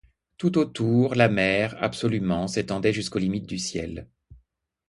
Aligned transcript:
Tout 0.39 0.57
autour, 0.57 1.13
la 1.13 1.29
mer, 1.29 1.75
absolument, 1.79 2.47
s’étendait 2.47 2.91
jusqu’aux 2.91 3.19
limites 3.19 3.45
du 3.45 3.59
ciel. 3.59 4.09